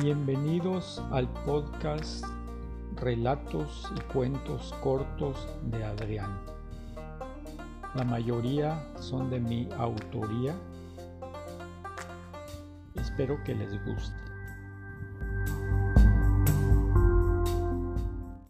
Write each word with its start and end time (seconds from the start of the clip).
Bienvenidos 0.00 1.02
al 1.10 1.28
podcast 1.42 2.24
Relatos 2.94 3.92
y 3.96 4.00
Cuentos 4.12 4.72
Cortos 4.80 5.48
de 5.72 5.82
Adrián. 5.82 6.38
La 7.96 8.04
mayoría 8.04 8.80
son 9.00 9.28
de 9.28 9.40
mi 9.40 9.68
autoría. 9.76 10.54
Espero 12.94 13.42
que 13.42 13.56
les 13.56 13.72
guste. 13.84 14.14